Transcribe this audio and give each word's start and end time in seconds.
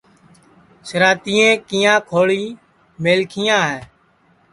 سِراتیے 0.87 1.47
کیاں 1.67 1.97
کھوݪی 2.09 2.43
میلکھیاں 3.03 3.61
ہے 3.69 3.79